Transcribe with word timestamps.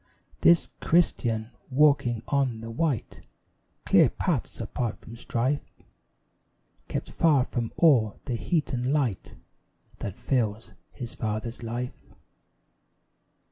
This 0.39 0.67
Christian, 0.79 1.51
walking 1.69 2.23
on 2.27 2.61
the 2.61 2.71
white 2.71 3.21
Clear 3.85 4.09
paths 4.09 4.59
apart 4.59 4.97
from 4.99 5.15
strife, 5.15 5.61
Kept 6.87 7.11
far 7.11 7.43
from 7.43 7.71
all 7.77 8.19
the 8.25 8.33
heat 8.35 8.73
and 8.73 8.91
light 8.91 9.33
That 9.99 10.15
fills 10.15 10.73
his 10.91 11.13
father's 11.13 11.61
life. 11.61 12.15